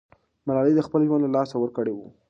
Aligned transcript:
ملالۍ 0.47 0.73
خپل 0.87 1.01
ژوند 1.07 1.21
له 1.25 1.29
لاسه 1.35 1.55
ورکړی 1.59 1.93
وو. 1.93 2.07